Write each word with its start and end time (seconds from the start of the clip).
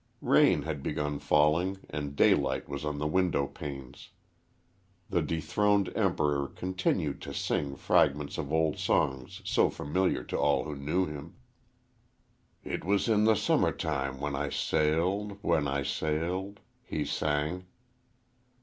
Rain 0.23 0.63
had 0.63 0.81
begun 0.81 1.19
falling 1.19 1.77
and 1.87 2.15
daylight 2.15 2.67
was 2.67 2.83
on 2.83 2.97
the 2.97 3.05
window 3.05 3.45
panes. 3.45 4.09
The 5.11 5.21
dethroned 5.21 5.93
Emperor 5.95 6.47
continued 6.47 7.21
to 7.21 7.35
sing 7.35 7.75
fragments 7.75 8.39
of 8.39 8.51
old 8.51 8.79
songs 8.79 9.41
so 9.45 9.69
familiar 9.69 10.23
to 10.23 10.39
all 10.39 10.63
who 10.63 10.75
knew 10.75 11.05
him. 11.05 11.35
"It 12.63 12.83
was 12.83 13.07
in 13.07 13.25
the 13.25 13.35
summer 13.35 13.71
time 13.71 14.19
when 14.19 14.35
I 14.35 14.49
sailed, 14.49 15.37
when 15.43 15.67
I 15.67 15.83
sailed," 15.83 16.61
he 16.81 17.05
sang. 17.05 17.67